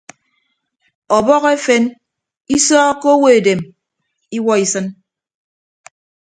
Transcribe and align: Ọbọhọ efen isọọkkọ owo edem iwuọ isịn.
Ọbọhọ 1.17 1.47
efen 1.57 1.83
isọọkkọ 2.55 3.07
owo 3.15 3.27
edem 3.37 3.59
iwuọ 4.37 4.53
isịn. 4.63 4.87